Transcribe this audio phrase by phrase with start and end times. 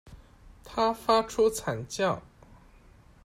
[0.63, 2.23] 他发出惨叫